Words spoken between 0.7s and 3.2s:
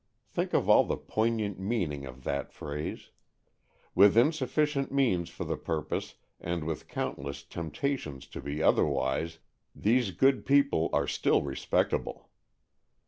the poignant meaning of that phrase.